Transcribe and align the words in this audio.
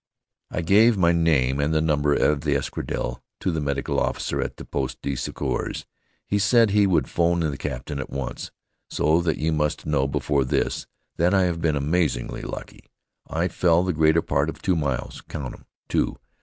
I 0.49 0.61
gave 0.61 0.97
my 0.97 1.11
name 1.11 1.59
and 1.59 1.71
the 1.75 1.79
number 1.79 2.15
of 2.15 2.41
the 2.41 2.55
escadrille 2.55 3.21
to 3.39 3.51
the 3.51 3.61
medical 3.61 3.99
officer 3.99 4.41
at 4.41 4.57
the 4.57 4.65
poste 4.65 4.99
de 5.03 5.15
secours. 5.15 5.85
He 6.25 6.39
said 6.39 6.71
he 6.71 6.87
would 6.87 7.07
'phone 7.07 7.41
the 7.41 7.55
captain 7.55 7.99
at 7.99 8.09
once, 8.09 8.49
so 8.89 9.21
that 9.21 9.37
you 9.37 9.51
must 9.51 9.85
know 9.85 10.07
before 10.07 10.43
this, 10.43 10.87
that 11.17 11.35
I 11.35 11.43
have 11.43 11.61
been 11.61 11.75
amazingly 11.75 12.41
lucky. 12.41 12.85
I 13.29 13.47
fell 13.47 13.83
the 13.83 13.93
greater 13.93 14.23
part 14.23 14.49
of 14.49 14.59
two 14.63 14.75
miles 14.75 15.21
count 15.29 15.53
'em, 15.53 15.65
two! 15.87 16.17